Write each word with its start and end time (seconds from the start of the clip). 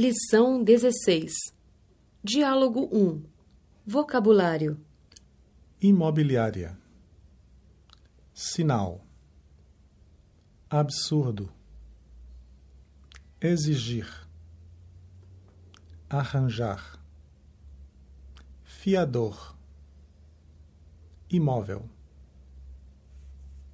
Lição 0.00 0.62
16. 0.62 1.34
Diálogo 2.22 2.88
1. 2.92 3.20
Vocabulário. 3.84 4.78
Imobiliária. 5.82 6.78
Sinal. 8.32 9.04
Absurdo. 10.70 11.52
Exigir. 13.40 14.06
Arranjar. 16.08 17.02
Fiador. 18.62 19.56
Imóvel. 21.28 21.90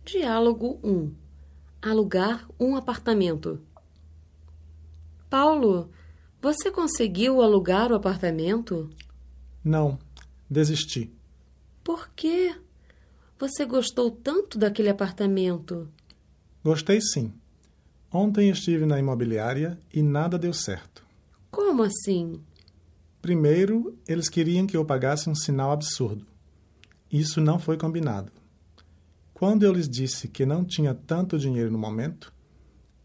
Diálogo 0.06 0.80
1. 0.82 1.14
Alugar 1.82 2.48
um 2.58 2.76
apartamento. 2.76 3.60
Paulo, 5.28 5.90
você 6.44 6.70
conseguiu 6.70 7.40
alugar 7.40 7.90
o 7.90 7.94
apartamento? 7.94 8.90
Não, 9.64 9.98
desisti. 10.48 11.10
Por 11.82 12.10
quê? 12.14 12.54
Você 13.38 13.64
gostou 13.64 14.10
tanto 14.10 14.58
daquele 14.58 14.90
apartamento? 14.90 15.88
Gostei 16.62 17.00
sim. 17.00 17.32
Ontem 18.12 18.50
estive 18.50 18.84
na 18.84 18.98
imobiliária 18.98 19.78
e 19.90 20.02
nada 20.02 20.38
deu 20.38 20.52
certo. 20.52 21.02
Como 21.50 21.82
assim? 21.82 22.38
Primeiro, 23.22 23.98
eles 24.06 24.28
queriam 24.28 24.66
que 24.66 24.76
eu 24.76 24.84
pagasse 24.84 25.30
um 25.30 25.34
sinal 25.34 25.72
absurdo. 25.72 26.26
Isso 27.10 27.40
não 27.40 27.58
foi 27.58 27.78
combinado. 27.78 28.30
Quando 29.32 29.62
eu 29.62 29.72
lhes 29.72 29.88
disse 29.88 30.28
que 30.28 30.44
não 30.44 30.62
tinha 30.62 30.92
tanto 30.92 31.38
dinheiro 31.38 31.70
no 31.70 31.78
momento, 31.78 32.30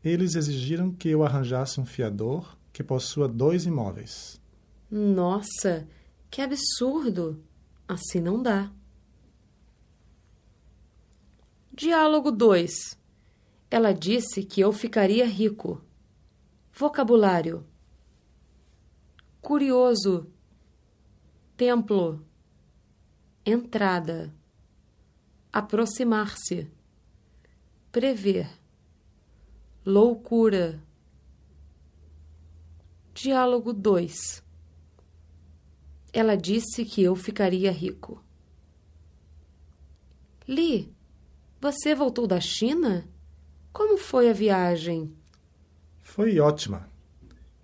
eles 0.04 0.36
exigiram 0.36 0.92
que 0.92 1.08
eu 1.08 1.24
arranjasse 1.24 1.80
um 1.80 1.86
fiador 1.86 2.59
que 2.80 2.84
possua 2.86 3.28
dois 3.28 3.66
imóveis. 3.66 4.42
Nossa, 4.90 5.86
que 6.32 6.42
absurdo! 6.42 7.44
Assim 7.86 8.22
não 8.22 8.42
dá. 8.42 8.72
Diálogo 11.74 12.32
2. 12.32 12.98
Ela 13.70 13.92
disse 13.92 14.44
que 14.46 14.62
eu 14.62 14.72
ficaria 14.72 15.28
rico. 15.28 15.82
Vocabulário: 16.72 17.66
curioso, 19.42 20.32
templo, 21.58 22.26
entrada, 23.46 24.34
aproximar-se, 25.52 26.72
prever, 27.92 28.50
loucura. 29.86 30.82
Diálogo 33.22 33.74
2. 33.74 34.42
Ela 36.14 36.38
disse 36.38 36.86
que 36.86 37.04
eu 37.04 37.18
ficaria 37.18 37.70
rico. 37.70 38.24
Li, 40.48 40.96
você 41.60 41.94
voltou 41.94 42.26
da 42.26 42.40
China? 42.40 43.06
Como 43.74 43.98
foi 43.98 44.30
a 44.30 44.34
viagem? 44.34 45.14
Foi 46.02 46.40
ótima. 46.40 46.90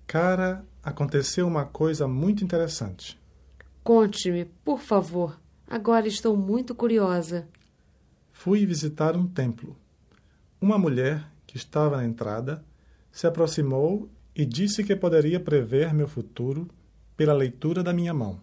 Cara, 0.05 0.65
aconteceu 0.83 1.47
uma 1.47 1.63
coisa 1.63 2.05
muito 2.05 2.43
interessante. 2.43 3.17
Conte-me, 3.81 4.43
por 4.43 4.81
favor. 4.81 5.39
Agora 5.65 6.05
estou 6.05 6.35
muito 6.35 6.75
curiosa. 6.75 7.47
Fui 8.33 8.65
visitar 8.65 9.15
um 9.15 9.25
templo. 9.25 9.73
Uma 10.59 10.77
mulher 10.77 11.25
que 11.47 11.55
estava 11.55 11.95
na 11.95 12.03
entrada 12.03 12.61
se 13.09 13.25
aproximou 13.25 14.09
e 14.35 14.45
disse 14.45 14.83
que 14.83 14.95
poderia 14.95 15.39
prever 15.39 15.93
meu 15.93 16.07
futuro 16.07 16.67
pela 17.15 17.33
leitura 17.33 17.81
da 17.81 17.93
minha 17.93 18.13
mão. 18.13 18.41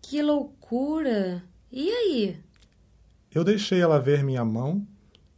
Que 0.00 0.22
loucura! 0.22 1.42
E 1.70 1.90
aí? 1.90 2.40
Eu 3.32 3.44
deixei 3.44 3.80
ela 3.80 4.00
ver 4.00 4.24
minha 4.24 4.44
mão 4.44 4.86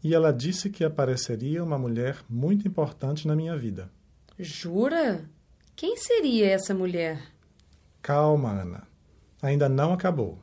e 0.03 0.15
ela 0.15 0.33
disse 0.33 0.71
que 0.71 0.85
apareceria 0.85 1.63
uma 1.63 1.79
mulher 1.79 2.19
muito 2.29 2.67
importante 2.67 3.27
na 3.27 3.35
minha 3.35 3.57
vida. 3.57 3.91
Jura? 4.39 5.29
Quem 5.75 5.97
seria 5.97 6.51
essa 6.51 6.73
mulher? 6.73 7.21
Calma, 8.01 8.63
Ana. 8.63 8.87
Ainda 9.43 9.69
não 9.69 9.93
acabou. 9.93 10.39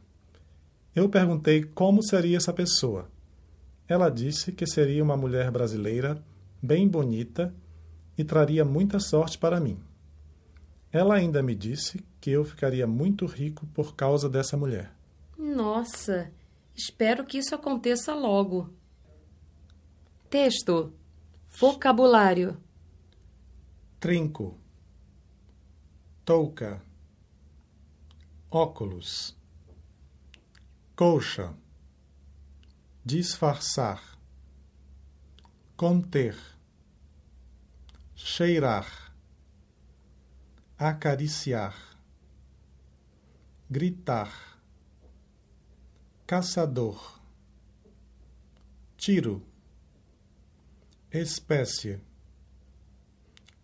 Eu 0.93 1.07
perguntei 1.07 1.63
como 1.63 2.03
seria 2.03 2.37
essa 2.37 2.51
pessoa. 2.51 3.09
Ela 3.87 4.09
disse 4.09 4.51
que 4.51 4.67
seria 4.67 5.03
uma 5.03 5.15
mulher 5.17 5.49
brasileira, 5.49 6.23
bem 6.61 6.87
bonita 6.87 7.53
e 8.19 8.23
traria 8.25 8.65
muita 8.65 8.99
sorte 8.99 9.37
para 9.37 9.61
mim. 9.61 9.79
Ela 10.91 11.15
ainda 11.15 11.41
me 11.41 11.55
disse 11.55 12.03
que 12.19 12.29
eu 12.29 12.43
ficaria 12.43 12.85
muito 12.85 13.25
rico 13.25 13.65
por 13.67 13.95
causa 13.95 14.27
dessa 14.27 14.57
mulher. 14.57 14.93
Nossa, 15.37 16.29
espero 16.75 17.25
que 17.25 17.37
isso 17.37 17.55
aconteça 17.55 18.13
logo. 18.13 18.73
Texto: 20.29 20.91
Vocabulário: 21.47 22.61
Trinco, 24.01 24.57
touca, 26.25 26.81
óculos, 28.51 29.33
colcha, 30.93 31.53
disfarçar, 33.05 34.19
conter, 35.77 36.58
cheirar, 38.31 39.11
acariciar, 40.77 41.75
gritar, 43.67 44.61
caçador, 46.27 47.19
tiro, 48.95 49.43
espécie, 51.11 51.99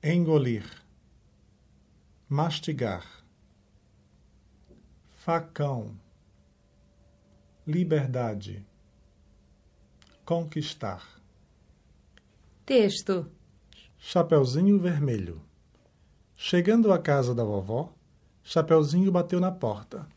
engolir, 0.03 0.66
mastigar, 2.28 3.06
facão, 5.14 5.96
liberdade, 7.68 8.66
conquistar. 10.26 11.22
Texto: 12.66 13.32
Chapeuzinho 14.07 14.77
Vermelho. 14.77 15.41
Chegando 16.35 16.93
à 16.93 16.99
casa 16.99 17.33
da 17.33 17.43
vovó, 17.43 17.91
Chapeuzinho 18.43 19.11
bateu 19.11 19.39
na 19.39 19.51
porta. 19.51 20.07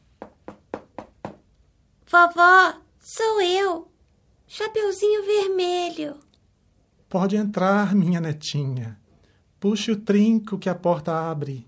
Vovó, 2.06 2.74
sou 3.00 3.40
eu, 3.40 3.88
Chapeuzinho 4.46 5.24
Vermelho. 5.24 6.16
Pode 7.08 7.36
entrar, 7.36 7.94
minha 7.94 8.20
netinha. 8.20 9.00
Puxe 9.58 9.90
o 9.90 9.96
trinco 9.96 10.58
que 10.58 10.68
a 10.68 10.74
porta 10.74 11.18
abre. 11.18 11.66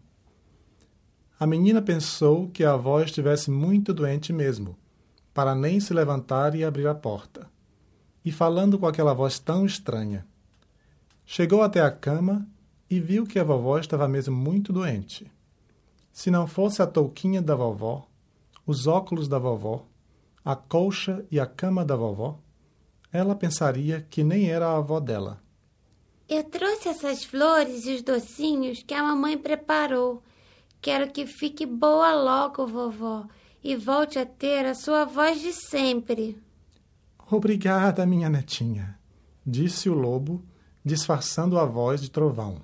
A 1.39 1.47
menina 1.47 1.81
pensou 1.81 2.51
que 2.51 2.65
a 2.65 2.75
avó 2.75 3.01
estivesse 3.01 3.51
muito 3.51 3.95
doente 3.95 4.31
mesmo, 4.31 4.77
para 5.33 5.55
nem 5.55 5.81
se 5.81 5.95
levantar 5.95 6.55
e 6.55 6.65
abrir 6.65 6.87
a 6.87 6.95
porta. 6.95 7.51
E 8.23 8.31
falando 8.31 8.79
com 8.79 8.87
aquela 8.87 9.15
voz 9.15 9.39
tão 9.39 9.65
estranha. 9.65 10.29
Chegou 11.33 11.63
até 11.63 11.81
a 11.81 11.93
cama 11.93 12.45
e 12.91 12.99
viu 12.99 13.25
que 13.25 13.39
a 13.39 13.45
vovó 13.45 13.79
estava 13.79 14.09
mesmo 14.09 14.37
muito 14.37 14.73
doente. 14.73 15.31
Se 16.13 16.29
não 16.29 16.45
fosse 16.45 16.83
a 16.83 16.89
touquinha 16.89 17.41
da 17.41 17.55
vovó, 17.55 18.09
os 18.67 18.89
óculos 18.89 19.29
da 19.29 19.39
vovó, 19.39 19.87
a 20.45 20.57
colcha 20.57 21.25
e 21.31 21.39
a 21.39 21.47
cama 21.47 21.85
da 21.85 21.95
vovó, 21.95 22.41
ela 23.13 23.37
pensaria 23.37 24.05
que 24.11 24.25
nem 24.25 24.51
era 24.51 24.67
a 24.67 24.79
avó 24.79 24.99
dela. 24.99 25.41
Eu 26.29 26.43
trouxe 26.43 26.89
essas 26.89 27.23
flores 27.23 27.87
e 27.87 27.95
os 27.95 28.03
docinhos 28.03 28.83
que 28.83 28.93
a 28.93 29.01
mamãe 29.01 29.39
preparou. 29.39 30.25
Quero 30.83 31.13
que 31.13 31.27
fique 31.27 31.65
boa 31.65 32.13
logo, 32.13 32.67
vovó, 32.67 33.25
e 33.63 33.77
volte 33.77 34.19
a 34.19 34.27
ter 34.27 34.67
a 34.67 34.75
sua 34.75 35.05
voz 35.05 35.41
de 35.41 35.53
sempre. 35.53 36.37
Obrigada, 37.31 38.05
minha 38.05 38.29
netinha, 38.29 38.99
disse 39.47 39.89
o 39.89 39.95
lobo, 39.95 40.45
disfarçando 40.85 41.59
a 41.59 41.65
voz 41.65 42.01
de 42.01 42.11
trovão. 42.11 42.63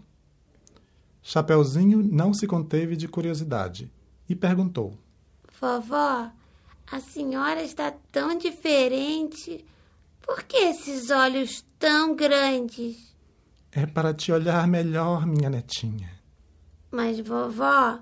Chapeuzinho 1.22 2.02
não 2.02 2.32
se 2.32 2.46
conteve 2.46 2.96
de 2.96 3.08
curiosidade 3.08 3.90
e 4.28 4.34
perguntou: 4.34 4.96
Vovó, 5.60 6.30
a 6.90 7.00
senhora 7.00 7.62
está 7.62 7.92
tão 8.12 8.38
diferente. 8.38 9.64
Por 10.22 10.42
que 10.42 10.56
esses 10.56 11.10
olhos 11.10 11.64
tão 11.78 12.14
grandes? 12.14 13.14
É 13.72 13.86
para 13.86 14.14
te 14.14 14.32
olhar 14.32 14.66
melhor, 14.66 15.26
minha 15.26 15.50
netinha. 15.50 16.10
Mas, 16.90 17.20
vovó, 17.20 17.98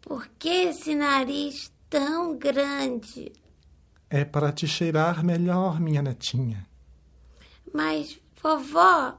por 0.00 0.28
que 0.38 0.48
esse 0.48 0.94
nariz 0.94 1.72
tão 1.90 2.36
grande? 2.36 3.32
É 4.10 4.24
para 4.24 4.52
te 4.52 4.66
cheirar 4.66 5.24
melhor, 5.24 5.80
minha 5.80 6.00
netinha. 6.00 6.66
Mas, 7.74 8.18
vovó, 8.42 9.18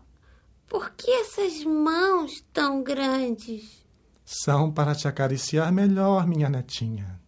por 0.69 0.91
que 0.91 1.09
essas 1.09 1.63
mãos 1.63 2.45
tão 2.53 2.83
grandes? 2.83 3.83
São 4.23 4.71
para 4.71 4.93
te 4.93 5.07
acariciar 5.07 5.73
melhor, 5.73 6.27
minha 6.27 6.47
netinha. 6.47 7.19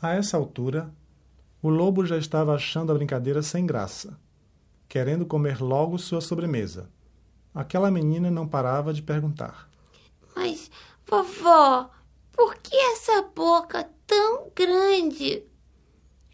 A 0.00 0.14
essa 0.14 0.36
altura, 0.36 0.92
o 1.62 1.70
lobo 1.70 2.04
já 2.04 2.18
estava 2.18 2.54
achando 2.54 2.92
a 2.92 2.94
brincadeira 2.94 3.42
sem 3.42 3.64
graça, 3.64 4.18
querendo 4.88 5.24
comer 5.24 5.60
logo 5.60 5.98
sua 5.98 6.20
sobremesa. 6.20 6.90
Aquela 7.54 7.90
menina 7.90 8.30
não 8.30 8.46
parava 8.46 8.92
de 8.92 9.02
perguntar: 9.02 9.68
Mas, 10.36 10.70
vovó, 11.06 11.90
por 12.32 12.56
que 12.56 12.76
essa 12.76 13.22
boca 13.22 13.88
tão 14.06 14.50
grande? 14.54 15.44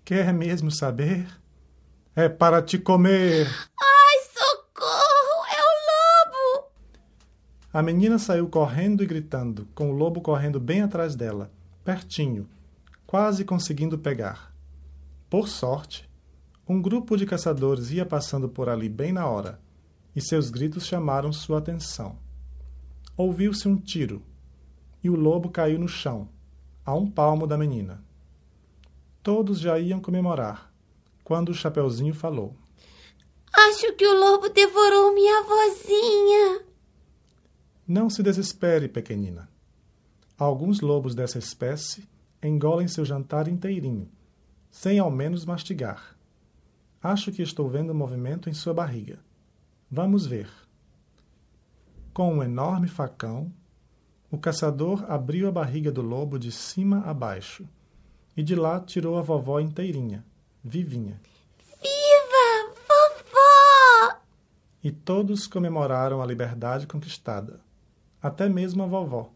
Quer 0.05 0.35
mesmo 0.35 0.71
saber? 0.71 1.27
É 2.15 2.29
para 2.29 2.63
te 2.63 2.79
comer 2.79 3.49
socorro! 4.77 5.45
É 5.51 5.61
o 5.63 5.73
lobo! 5.91 6.73
A 7.77 7.83
menina 7.83 8.19
saiu 8.19 8.49
correndo 8.49 9.05
e 9.05 9.07
gritando, 9.07 9.69
com 9.75 9.91
o 9.91 9.93
lobo 9.93 10.23
correndo 10.23 10.59
bem 10.59 10.81
atrás 10.81 11.15
dela, 11.15 11.53
pertinho, 11.85 12.49
quase 13.07 13.45
conseguindo 13.45 13.99
pegar. 13.99 14.51
Por 15.29 15.47
sorte, 15.47 16.09
um 16.67 16.81
grupo 16.81 17.19
de 17.19 17.27
caçadores 17.27 17.91
ia 17.91 18.07
passando 18.07 18.49
por 18.49 18.71
ali 18.71 18.89
bem 18.89 19.13
na 19.13 19.29
hora, 19.29 19.61
e 20.17 20.23
seus 20.23 20.49
gritos 20.49 20.87
chamaram 20.87 21.35
sua 21.35 21.59
atenção. 21.59 22.19
Ouviu-se 23.15 23.69
um 23.69 23.77
tiro, 23.77 24.23
e 25.05 25.11
o 25.11 25.15
lobo 25.15 25.51
caiu 25.51 25.79
no 25.79 25.87
chão, 25.87 26.31
a 26.83 26.95
um 26.95 27.11
palmo 27.11 27.47
da 27.47 27.59
menina. 27.59 28.03
Todos 29.23 29.61
já 29.61 29.79
iam 29.79 30.01
comemorar, 30.01 30.73
quando 31.23 31.51
o 31.51 31.55
Chapeuzinho 31.55 32.15
falou: 32.15 32.57
Acho 33.53 33.93
que 33.97 34.07
o 34.07 34.19
lobo 34.19 34.49
devorou 34.49 35.13
minha 35.13 35.43
vozinha. 35.43 36.67
Não 37.89 38.11
se 38.11 38.21
desespere, 38.21 38.89
pequenina. 38.89 39.49
Alguns 40.37 40.81
lobos 40.81 41.15
dessa 41.15 41.39
espécie 41.39 42.09
engolem 42.43 42.89
seu 42.89 43.05
jantar 43.05 43.47
inteirinho, 43.47 44.09
sem 44.69 44.99
ao 44.99 45.09
menos 45.09 45.45
mastigar. 45.45 46.17
Acho 47.01 47.31
que 47.31 47.43
estou 47.43 47.69
vendo 47.69 47.95
movimento 47.95 48.51
em 48.51 48.53
sua 48.53 48.75
barriga. 48.75 49.21
Vamos 49.89 50.27
ver. 50.27 50.51
Com 52.13 52.35
um 52.35 52.43
enorme 52.43 52.89
facão, 52.89 53.53
o 54.33 54.37
caçador 54.37 55.09
abriu 55.09 55.47
a 55.47 55.53
barriga 55.53 55.93
do 55.93 56.03
lobo 56.03 56.41
de 56.41 56.51
cima 56.51 57.03
a 57.07 57.15
baixo 57.15 57.69
e 58.37 58.43
de 58.43 58.57
lá 58.57 58.81
tirou 58.81 59.17
a 59.17 59.23
vovó 59.23 59.61
inteirinha, 59.61 60.25
vivinha. 60.65 61.21
Viva, 61.81 62.75
vovó! 62.75 64.19
E 64.83 64.91
todos 64.91 65.47
comemoraram 65.47 66.21
a 66.21 66.27
liberdade 66.27 66.89
conquistada, 66.89 67.61
até 68.27 68.49
mesmo 68.49 68.83
a 68.83 68.87
vovó, 68.87 69.31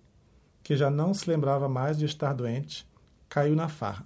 que 0.63 0.77
já 0.77 0.91
não 0.91 1.15
se 1.15 1.29
lembrava 1.29 1.69
mais 1.69 1.99
de 1.99 2.05
estar 2.05 2.33
doente, 2.33 2.87
caiu 3.29 3.55
na 3.55 3.69
farra. 3.69 4.05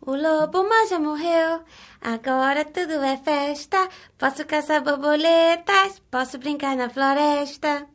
O 0.00 0.12
lobo 0.14 0.66
mal 0.66 0.88
já 0.88 0.98
morreu, 0.98 1.62
agora 2.00 2.64
tudo 2.64 2.94
é 3.02 3.18
festa. 3.18 3.88
Posso 4.16 4.46
caçar 4.46 4.82
borboletas, 4.82 6.00
posso 6.10 6.38
brincar 6.38 6.74
na 6.74 6.88
floresta. 6.88 7.86